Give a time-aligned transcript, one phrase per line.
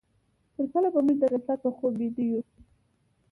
[0.55, 2.39] تر کله به موږ د غفلت په خوب ويده يو؟